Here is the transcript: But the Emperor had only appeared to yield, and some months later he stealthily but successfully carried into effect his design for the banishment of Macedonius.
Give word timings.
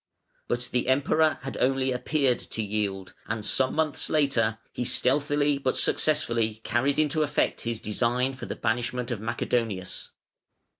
But 0.47 0.69
the 0.71 0.87
Emperor 0.87 1.37
had 1.43 1.57
only 1.57 1.91
appeared 1.91 2.39
to 2.39 2.63
yield, 2.63 3.13
and 3.27 3.45
some 3.45 3.75
months 3.75 4.09
later 4.09 4.57
he 4.71 4.83
stealthily 4.83 5.59
but 5.59 5.77
successfully 5.77 6.55
carried 6.63 6.97
into 6.97 7.21
effect 7.21 7.61
his 7.61 7.79
design 7.79 8.33
for 8.33 8.47
the 8.47 8.55
banishment 8.55 9.11
of 9.11 9.19
Macedonius. 9.21 10.09